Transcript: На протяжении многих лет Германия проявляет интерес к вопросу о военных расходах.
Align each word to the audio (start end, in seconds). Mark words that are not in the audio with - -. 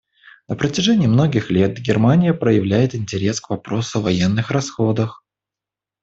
На 0.47 0.55
протяжении 0.55 1.05
многих 1.05 1.51
лет 1.51 1.77
Германия 1.79 2.33
проявляет 2.33 2.95
интерес 2.95 3.39
к 3.39 3.51
вопросу 3.51 3.99
о 3.99 4.01
военных 4.01 4.49
расходах. 4.49 5.23